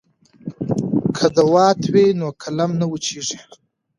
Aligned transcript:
که 1.15 1.25
دوات 1.37 1.79
وي 1.93 2.07
نو 2.19 2.27
قلم 2.41 2.71
نه 2.79 2.85
وچیږي. 2.91 3.37